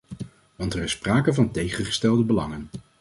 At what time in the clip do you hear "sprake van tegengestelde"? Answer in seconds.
0.91-2.23